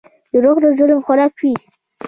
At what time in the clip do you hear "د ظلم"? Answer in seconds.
0.63-0.99